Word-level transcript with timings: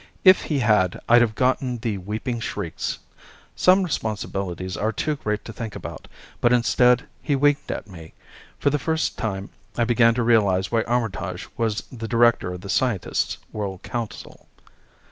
If 0.23 0.45
he 0.45 0.57
had, 0.57 0.99
I'd 1.07 1.21
have 1.21 1.35
gotten 1.35 1.77
the 1.77 1.99
weeping 1.99 2.39
shrieks. 2.39 2.97
Some 3.55 3.83
responsibilities 3.83 4.75
are 4.75 4.91
too 4.91 5.15
great 5.15 5.45
to 5.45 5.53
think 5.53 5.75
about. 5.75 6.07
But 6.39 6.51
instead 6.51 7.05
he 7.21 7.35
winked 7.35 7.69
at 7.69 7.85
me. 7.85 8.15
For 8.57 8.71
the 8.71 8.79
first 8.79 9.15
time, 9.15 9.51
I 9.77 9.83
began 9.83 10.15
to 10.15 10.23
realize 10.23 10.71
why 10.71 10.81
Armitage 10.87 11.47
was 11.55 11.83
the 11.91 12.07
Director 12.07 12.51
of 12.51 12.61
the 12.61 12.67
Scientists' 12.69 13.37
World 13.53 13.83
Council. 13.83 14.47